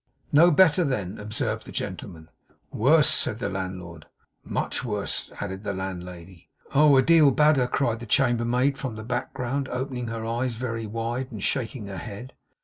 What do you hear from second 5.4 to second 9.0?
the landlady. 'Oh! a deal badder,' cried the chambermaid from